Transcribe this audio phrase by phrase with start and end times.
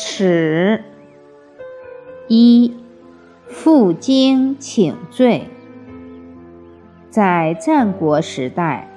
[0.00, 0.84] 尺。
[2.28, 2.76] 一
[3.48, 5.48] 负荆请罪。
[7.10, 8.88] 在战国时代，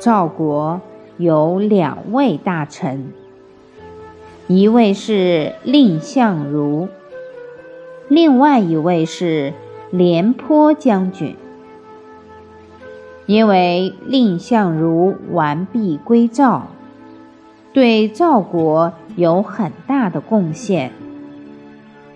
[0.00, 0.80] 赵国
[1.16, 3.12] 有两位大臣，
[4.48, 6.88] 一位是蔺相如，
[8.08, 9.52] 另外一位是
[9.92, 11.36] 廉颇将军。
[13.26, 16.66] 因为蔺相如完璧归赵，
[17.76, 20.92] 对赵国有很大的贡献，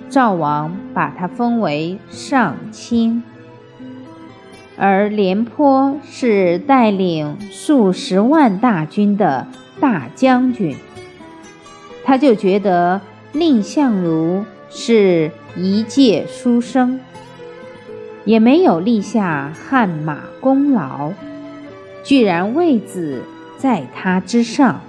[0.09, 3.23] 赵王把他封为上卿。
[4.78, 9.46] 而廉颇是带领数十万大军的
[9.78, 10.74] 大将军，
[12.05, 13.02] 他就觉得
[13.34, 16.98] 蔺相如是一介书生。
[18.24, 21.12] 也没有立下汗马功劳，
[22.02, 23.20] 居然位子
[23.58, 24.80] 在他之上，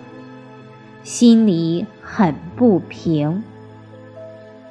[1.04, 3.44] 心里很不平，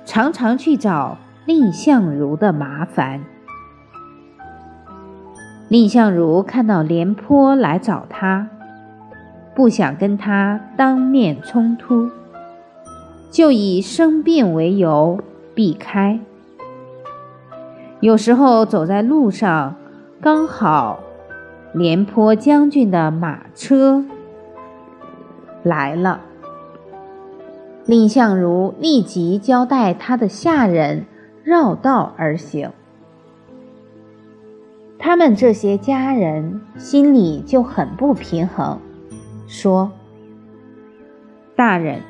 [0.04, 3.24] 常常去找蔺相如的麻烦。
[5.68, 8.48] 蔺相如看到廉颇来找他，
[9.54, 12.10] 不想跟他当面冲突，
[13.30, 15.18] 就以生病为由
[15.54, 16.20] 避开。
[17.98, 19.74] 有时候走在路上，
[20.20, 21.00] 刚好
[21.72, 24.04] 廉颇将军的马车
[25.62, 26.20] 来了，
[27.86, 31.04] 蔺相如立即交代他的下人
[31.42, 32.70] 绕道而行。
[34.98, 38.78] 他们这些家人心里就很不平衡，
[39.48, 39.90] 说
[41.56, 42.00] ：“大人，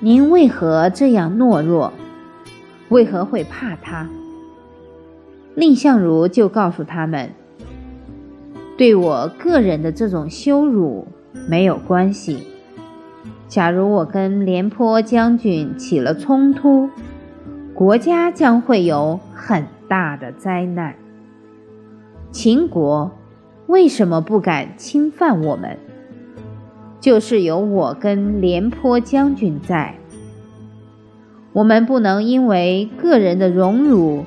[0.00, 1.92] 您为何这样懦弱？
[2.88, 4.08] 为何会怕他？”
[5.54, 7.30] 蔺相如就告诉他们
[8.76, 11.06] ：“对我个人的这种羞辱
[11.48, 12.46] 没有关系。
[13.48, 16.88] 假如我跟廉颇将军起了冲突，
[17.74, 20.94] 国家将会有很大的灾难。
[22.30, 23.12] 秦国
[23.66, 25.78] 为什么不敢侵犯我们？
[27.00, 29.94] 就是有我跟廉颇将军在。
[31.52, 34.24] 我们不能因为个人的荣辱。”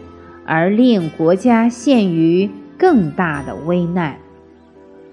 [0.49, 4.17] 而令国家陷于更大的危难，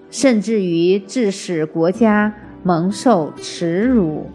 [0.09, 2.33] 甚至于致使国家
[2.65, 4.31] 蒙受耻辱，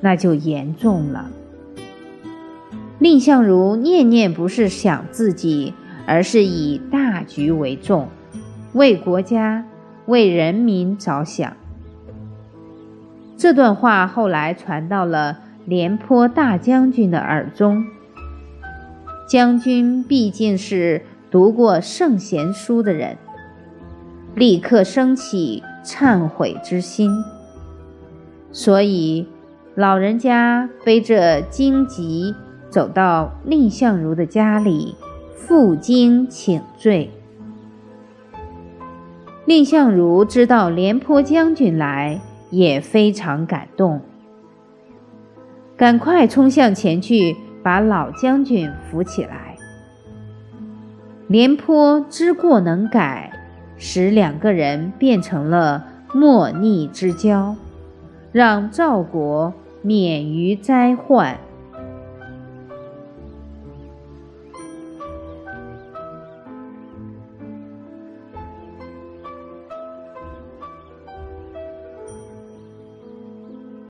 [0.00, 1.30] 那就严重了。
[2.98, 5.74] 蔺相如念念不是想自己，
[6.06, 8.08] 而是以大局为重，
[8.72, 9.66] 为国家、
[10.06, 11.54] 为人民着想。
[13.36, 17.84] 这段话后来传到了廉颇大将军的耳中。
[19.28, 23.18] 将军毕竟是读过圣贤书的人，
[24.34, 27.10] 立刻升起忏悔之心。
[28.56, 29.26] 所以，
[29.74, 32.34] 老人家背着荆棘
[32.70, 34.94] 走到蔺相如的家里，
[35.36, 37.10] 负荆请罪。
[39.44, 42.18] 蔺相如知道廉颇将军来，
[42.48, 44.00] 也非常感动，
[45.76, 47.36] 赶快冲向前去。
[47.62, 49.56] 把老将军扶起来。
[51.26, 53.32] 廉颇知过能改，
[53.76, 55.84] 使两个人变成了
[56.14, 57.56] 莫逆之交，
[58.36, 61.45] 让赵国免于灾患。